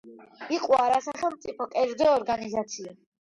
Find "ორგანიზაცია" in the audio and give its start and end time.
2.15-2.97